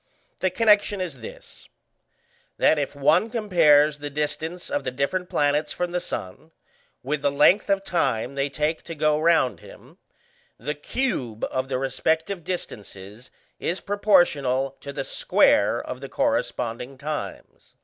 The 0.39 0.49
connection 0.49 0.99
is 0.99 1.19
this, 1.19 1.69
that 2.57 2.79
if 2.79 2.95
one 2.95 3.29
compares 3.29 3.99
the 3.99 4.09
distance 4.09 4.71
of 4.71 4.83
the 4.83 4.89
different 4.89 5.29
planets 5.29 5.71
from 5.71 5.91
the 5.91 5.99
sun 5.99 6.49
with 7.03 7.21
the 7.21 7.29
length 7.31 7.69
of 7.69 7.83
time 7.83 8.33
they 8.33 8.49
take 8.49 8.81
to 8.85 8.95
go 8.95 9.19
round 9.19 9.59
him, 9.59 9.99
the 10.57 10.73
cube 10.73 11.43
of 11.51 11.69
the 11.69 11.77
respective 11.77 12.43
distances 12.43 13.29
is 13.59 13.79
proportional 13.79 14.75
to 14.79 14.91
the 14.91 15.03
square 15.03 15.79
of 15.79 16.01
the 16.01 16.09
corresponding 16.09 16.97
times. 16.97 17.75